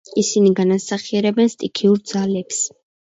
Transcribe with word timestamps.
ისინი 0.19 0.53
განასახიერებდნენ 0.61 1.51
სტიქიურ 1.57 2.03
ძალებს. 2.13 2.65